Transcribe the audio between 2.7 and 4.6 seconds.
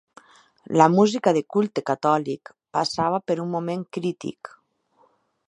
passava per un moment crític.